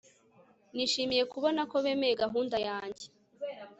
Nishimiye 0.75 1.23
kubona 1.31 1.61
ko 1.71 1.75
bemeye 1.85 2.13
gahunda 2.23 2.57
yanjye 2.67 3.05